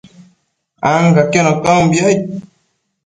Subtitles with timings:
[0.91, 2.21] ancaquiono caumbi, aid